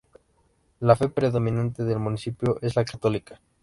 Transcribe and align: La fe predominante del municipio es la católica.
La 0.79 0.95
fe 0.95 1.09
predominante 1.09 1.83
del 1.83 1.99
municipio 1.99 2.57
es 2.63 2.75
la 2.75 2.83
católica. 2.83 3.39